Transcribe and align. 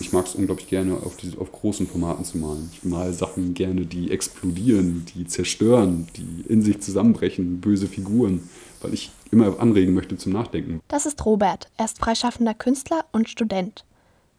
Ich 0.00 0.12
mag 0.12 0.26
es 0.26 0.34
unglaublich 0.34 0.68
gerne, 0.68 0.94
auf, 0.94 1.16
diese, 1.16 1.38
auf 1.38 1.50
großen 1.50 1.86
Formaten 1.86 2.24
zu 2.24 2.38
malen. 2.38 2.70
Ich 2.72 2.84
male 2.84 3.12
Sachen 3.12 3.54
gerne, 3.54 3.86
die 3.86 4.10
explodieren, 4.10 5.04
die 5.14 5.26
zerstören, 5.26 6.06
die 6.16 6.44
in 6.48 6.62
sich 6.62 6.80
zusammenbrechen, 6.80 7.60
böse 7.60 7.88
Figuren, 7.88 8.48
weil 8.80 8.94
ich 8.94 9.10
immer 9.30 9.58
anregen 9.60 9.94
möchte 9.94 10.16
zum 10.16 10.32
Nachdenken. 10.32 10.80
Das 10.88 11.06
ist 11.06 11.24
Robert. 11.24 11.68
Er 11.76 11.86
ist 11.86 11.98
freischaffender 11.98 12.54
Künstler 12.54 13.04
und 13.12 13.28
Student. 13.28 13.84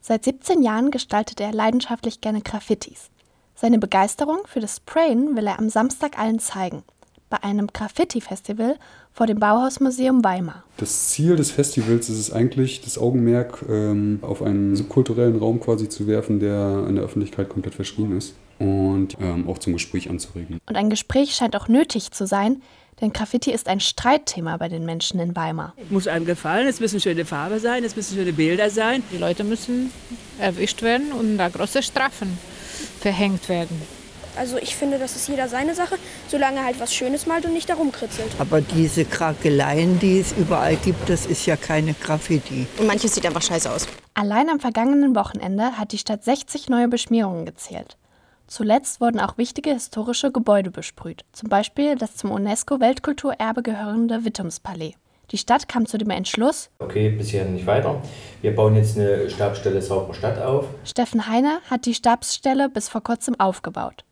Seit 0.01 0.23
17 0.23 0.63
Jahren 0.63 0.91
gestaltet 0.91 1.41
er 1.41 1.51
leidenschaftlich 1.51 2.21
gerne 2.21 2.41
Graffitis. 2.41 3.09
Seine 3.55 3.79
Begeisterung 3.79 4.39
für 4.45 4.61
das 4.61 4.77
Sprayen 4.77 5.35
will 5.35 5.47
er 5.47 5.59
am 5.59 5.69
Samstag 5.69 6.17
allen 6.17 6.39
zeigen 6.39 6.83
bei 7.29 7.43
einem 7.43 7.67
Graffiti-Festival 7.67 8.77
vor 9.13 9.27
dem 9.27 9.39
Bauhausmuseum 9.39 10.23
Weimar. 10.23 10.63
Das 10.77 11.09
Ziel 11.09 11.35
des 11.35 11.51
Festivals 11.51 12.09
ist 12.09 12.17
es 12.17 12.31
eigentlich, 12.31 12.81
das 12.81 12.97
Augenmerk 12.97 13.65
ähm, 13.69 14.19
auf 14.21 14.41
einen 14.41 14.75
subkulturellen 14.75 15.37
Raum 15.37 15.59
quasi 15.59 15.89
zu 15.89 16.07
werfen, 16.07 16.39
der 16.39 16.85
in 16.87 16.95
der 16.95 17.03
Öffentlichkeit 17.03 17.49
komplett 17.49 17.75
verschrien 17.75 18.17
ist 18.17 18.35
und 18.59 19.17
ähm, 19.21 19.47
auch 19.47 19.57
zum 19.57 19.73
Gespräch 19.73 20.09
anzuregen. 20.09 20.59
Und 20.67 20.75
ein 20.75 20.89
Gespräch 20.89 21.33
scheint 21.33 21.55
auch 21.55 21.67
nötig 21.67 22.11
zu 22.11 22.25
sein, 22.25 22.61
denn 23.01 23.13
Graffiti 23.13 23.51
ist 23.51 23.67
ein 23.67 23.79
Streitthema 23.79 24.57
bei 24.57 24.67
den 24.67 24.85
Menschen 24.85 25.19
in 25.19 25.35
Weimar. 25.35 25.73
Muss 25.89 26.07
einem 26.07 26.25
gefallen, 26.25 26.67
es 26.67 26.81
müssen 26.81 26.99
schöne 26.99 27.23
Farben 27.23 27.59
sein, 27.59 27.83
es 27.83 27.95
müssen 27.95 28.15
schöne 28.15 28.33
Bilder 28.33 28.69
sein. 28.69 29.03
Die 29.13 29.17
Leute 29.17 29.45
müssen 29.45 29.91
erwischt 30.37 30.81
werden 30.81 31.13
und 31.13 31.37
da 31.37 31.47
große 31.47 31.81
Strafen 31.81 32.37
verhängt 32.99 33.47
werden. 33.47 33.81
Also 34.39 34.57
ich 34.57 34.73
finde, 34.73 34.97
das 34.97 35.17
ist 35.17 35.27
jeder 35.27 35.49
seine 35.49 35.75
Sache, 35.75 35.95
solange 36.29 36.59
er 36.59 36.65
halt 36.65 36.79
was 36.79 36.95
Schönes 36.95 37.25
malt 37.25 37.45
und 37.45 37.51
nicht 37.51 37.69
darum 37.69 37.91
kritzelt. 37.91 38.29
Aber 38.39 38.61
diese 38.61 39.03
Krakeleien, 39.03 39.99
die 39.99 40.17
es 40.17 40.31
überall 40.31 40.77
gibt, 40.77 41.09
das 41.09 41.25
ist 41.25 41.45
ja 41.45 41.57
keine 41.57 41.93
Graffiti. 41.93 42.65
Und 42.77 42.87
manches 42.87 43.15
sieht 43.15 43.25
einfach 43.25 43.41
scheiße 43.41 43.69
aus. 43.69 43.85
Allein 44.13 44.49
am 44.49 44.61
vergangenen 44.61 45.13
Wochenende 45.13 45.77
hat 45.77 45.91
die 45.91 45.97
Stadt 45.97 46.23
60 46.23 46.69
neue 46.69 46.87
Beschmierungen 46.87 47.45
gezählt. 47.45 47.97
Zuletzt 48.47 49.01
wurden 49.01 49.19
auch 49.19 49.37
wichtige 49.37 49.73
historische 49.73 50.31
Gebäude 50.31 50.71
besprüht, 50.71 51.25
zum 51.33 51.49
Beispiel 51.49 51.95
das 51.95 52.15
zum 52.15 52.31
UNESCO-Weltkulturerbe 52.31 53.61
gehörende 53.61 54.23
Wittumspalais. 54.23 54.93
Die 55.31 55.37
Stadt 55.37 55.67
kam 55.67 55.85
zu 55.85 55.97
dem 55.97 56.09
Entschluss, 56.11 56.69
okay, 56.79 57.09
bisher 57.09 57.43
nicht 57.43 57.67
weiter. 57.67 58.01
Wir 58.41 58.55
bauen 58.55 58.75
jetzt 58.75 58.97
eine 58.97 59.29
Stabsstelle 59.29 59.81
Sauberer 59.81 60.13
Stadt 60.13 60.41
auf. 60.41 60.65
Steffen 60.85 61.27
Heiner 61.27 61.59
hat 61.69 61.85
die 61.85 61.93
Stabsstelle 61.93 62.69
bis 62.69 62.87
vor 62.87 63.03
kurzem 63.03 63.37
aufgebaut. 63.37 64.05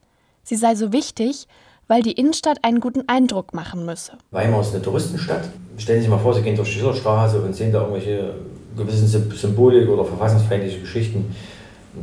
Sie 0.48 0.56
sei 0.56 0.76
so 0.76 0.94
wichtig, 0.94 1.46
weil 1.90 2.02
die 2.02 2.14
Innenstadt 2.14 2.64
einen 2.64 2.80
guten 2.80 3.10
Eindruck 3.10 3.54
machen 3.54 3.86
müsse. 3.86 4.14
Weimar 4.32 4.62
ist 4.62 4.74
eine 4.74 4.82
Touristenstadt. 4.82 5.50
Stellen 5.78 6.00
Sie 6.00 6.04
sich 6.04 6.10
mal 6.10 6.20
vor, 6.20 6.34
Sie 6.34 6.42
gehen 6.42 6.56
durch 6.56 6.70
die 6.70 6.76
Schillerstraße 6.76 7.42
und 7.42 7.54
sehen 7.54 7.74
da 7.74 7.82
irgendwelche 7.82 8.34
gewissen 8.78 9.08
Symbolik 9.08 9.90
oder 9.90 10.06
verfassungsfeindliche 10.06 10.80
Geschichten. 10.80 11.36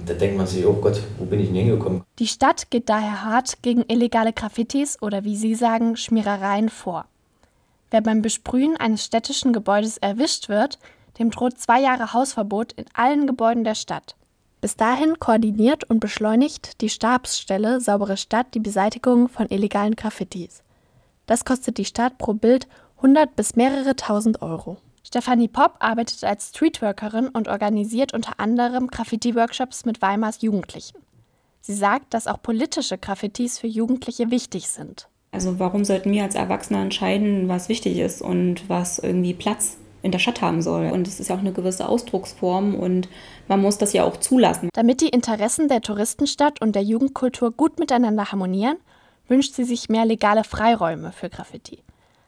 Da 0.04 0.12
denkt 0.12 0.36
man 0.36 0.46
sich, 0.46 0.66
oh 0.66 0.74
Gott, 0.74 1.00
wo 1.16 1.24
bin 1.24 1.40
ich 1.40 1.46
denn 1.46 1.56
hingekommen? 1.56 2.02
Die 2.18 2.26
Stadt 2.26 2.70
geht 2.70 2.90
daher 2.90 3.24
hart 3.24 3.62
gegen 3.62 3.82
illegale 3.88 4.34
Graffitis 4.34 5.00
oder 5.00 5.24
wie 5.24 5.36
Sie 5.36 5.54
sagen, 5.54 5.96
Schmierereien 5.96 6.68
vor. 6.68 7.06
Wer 7.90 8.02
beim 8.02 8.20
Besprühen 8.20 8.76
eines 8.76 9.06
städtischen 9.06 9.54
Gebäudes 9.54 9.96
erwischt 9.96 10.50
wird, 10.50 10.78
dem 11.18 11.30
droht 11.30 11.58
zwei 11.58 11.80
Jahre 11.80 12.12
Hausverbot 12.12 12.74
in 12.74 12.84
allen 12.92 13.26
Gebäuden 13.26 13.64
der 13.64 13.74
Stadt. 13.74 14.16
Bis 14.64 14.76
dahin 14.76 15.18
koordiniert 15.20 15.84
und 15.84 16.00
beschleunigt 16.00 16.80
die 16.80 16.88
Stabsstelle 16.88 17.82
Saubere 17.82 18.16
Stadt 18.16 18.54
die 18.54 18.60
Beseitigung 18.60 19.28
von 19.28 19.46
illegalen 19.50 19.94
Graffitis. 19.94 20.62
Das 21.26 21.44
kostet 21.44 21.76
die 21.76 21.84
Stadt 21.84 22.16
pro 22.16 22.32
Bild 22.32 22.66
100 22.96 23.36
bis 23.36 23.56
mehrere 23.56 23.94
tausend 23.94 24.40
Euro. 24.40 24.78
Stefanie 25.02 25.48
Popp 25.48 25.74
arbeitet 25.80 26.24
als 26.24 26.48
Streetworkerin 26.48 27.28
und 27.28 27.48
organisiert 27.48 28.14
unter 28.14 28.40
anderem 28.40 28.86
Graffiti-Workshops 28.86 29.84
mit 29.84 30.00
Weimars 30.00 30.40
Jugendlichen. 30.40 30.96
Sie 31.60 31.74
sagt, 31.74 32.14
dass 32.14 32.26
auch 32.26 32.40
politische 32.40 32.96
Graffitis 32.96 33.58
für 33.58 33.66
Jugendliche 33.66 34.30
wichtig 34.30 34.68
sind. 34.68 35.10
Also 35.30 35.58
warum 35.58 35.84
sollten 35.84 36.10
wir 36.10 36.22
als 36.22 36.36
Erwachsene 36.36 36.80
entscheiden, 36.80 37.48
was 37.48 37.68
wichtig 37.68 37.98
ist 37.98 38.22
und 38.22 38.66
was 38.70 38.98
irgendwie 38.98 39.34
Platz 39.34 39.76
in 40.04 40.12
der 40.12 40.18
Stadt 40.18 40.42
haben 40.42 40.62
soll. 40.62 40.90
Und 40.90 41.08
es 41.08 41.18
ist 41.18 41.28
ja 41.28 41.34
auch 41.34 41.40
eine 41.40 41.52
gewisse 41.52 41.88
Ausdrucksform 41.88 42.74
und 42.74 43.08
man 43.48 43.60
muss 43.60 43.78
das 43.78 43.92
ja 43.92 44.04
auch 44.04 44.18
zulassen. 44.18 44.68
Damit 44.74 45.00
die 45.00 45.08
Interessen 45.08 45.68
der 45.68 45.80
Touristenstadt 45.80 46.60
und 46.60 46.76
der 46.76 46.82
Jugendkultur 46.82 47.50
gut 47.50 47.78
miteinander 47.78 48.30
harmonieren, 48.30 48.76
wünscht 49.28 49.54
sie 49.54 49.64
sich 49.64 49.88
mehr 49.88 50.04
legale 50.04 50.44
Freiräume 50.44 51.10
für 51.12 51.30
Graffiti. 51.30 51.82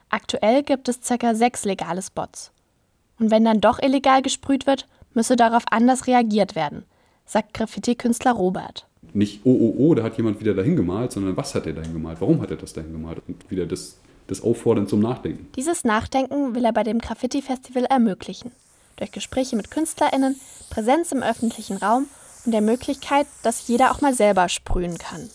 Aktuell 0.09 0.63
gibt 0.63 0.89
es 0.89 1.01
ca. 1.01 1.35
sechs 1.35 1.65
legale 1.65 2.01
Spots. 2.01 2.51
Und 3.19 3.31
wenn 3.31 3.45
dann 3.45 3.61
doch 3.61 3.79
illegal 3.79 4.23
gesprüht 4.23 4.67
wird, 4.67 4.87
müsse 5.13 5.37
darauf 5.37 5.65
anders 5.71 6.07
reagiert 6.07 6.55
werden, 6.55 6.85
sagt 7.25 7.55
Graffiti-Künstler 7.55 8.33
Robert. 8.33 8.87
Nicht, 9.13 9.41
oh, 9.45 9.51
oh, 9.53 9.75
oh, 9.79 9.95
da 9.95 10.03
hat 10.03 10.17
jemand 10.17 10.41
wieder 10.41 10.55
dahin 10.55 10.77
gemalt, 10.77 11.13
sondern 11.13 11.37
was 11.37 11.55
hat 11.55 11.67
er 11.67 11.73
dahin 11.73 11.93
gemalt? 11.93 12.21
Warum 12.21 12.41
hat 12.41 12.51
er 12.51 12.57
das 12.57 12.73
dahin 12.73 12.93
gemalt? 12.93 13.23
Und 13.27 13.51
wieder 13.51 13.67
das 13.67 13.99
das 14.27 14.43
Auffordern 14.43 14.89
zum 14.89 15.01
Nachdenken. 15.01 15.49
Dieses 15.57 15.85
Nachdenken 15.85 16.55
will 16.55 16.65
er 16.65 16.73
bei 16.73 16.83
dem 16.83 16.99
Graffiti-Festival 16.99 17.85
ermöglichen. 17.85 18.53
Durch 18.97 19.13
Gespräche 19.13 19.57
mit 19.57 19.71
KünstlerInnen, 19.71 20.41
Präsenz 20.71 21.13
im 21.13 21.23
öffentlichen 21.23 21.77
Raum 21.77 22.07
und 22.45 22.53
der 22.53 22.63
Möglichkeit, 22.63 23.27
dass 23.43 23.69
jeder 23.69 23.91
auch 23.91 24.01
mal 24.01 24.15
selber 24.15 24.49
sprühen 24.49 24.99
kann. 24.99 25.29